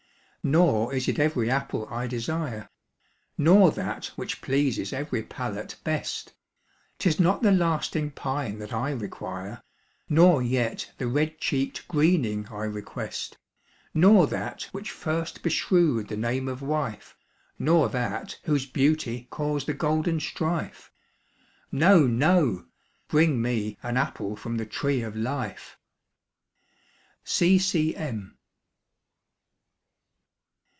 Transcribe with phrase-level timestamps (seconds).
[0.43, 2.71] Nor is it every apple I desire;
[3.37, 6.33] Nor that which pleases every palate best;
[6.97, 9.61] 'Tis not the lasting pine that I require,
[10.09, 13.37] Nor yet the red cheeked greening I request,
[13.93, 17.15] Nor that which first beshrewed the name of wife,
[17.59, 20.91] Nor that whose beauty caused the golden strife.
[21.71, 22.65] No, no!
[23.07, 25.77] bring me an apple from the tree of life.
[27.23, 27.59] C.
[27.59, 27.95] C.
[27.95, 28.39] M.